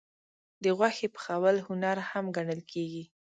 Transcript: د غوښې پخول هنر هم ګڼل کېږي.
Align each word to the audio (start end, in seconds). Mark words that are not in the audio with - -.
د 0.63 0.65
غوښې 0.77 1.07
پخول 1.15 1.55
هنر 1.67 1.97
هم 2.09 2.25
ګڼل 2.35 2.61
کېږي. 2.71 3.03